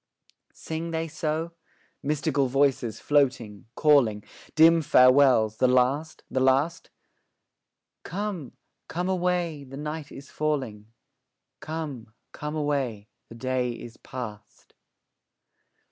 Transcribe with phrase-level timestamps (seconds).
[0.55, 1.51] Sing they so?
[2.01, 4.23] Mystical voices, floating, calling;
[4.55, 6.89] Dim farewells the last, the last?
[8.01, 8.53] Come,
[8.87, 10.87] come away, the night is falling;
[11.59, 14.73] 'Come, come away, the day is past.'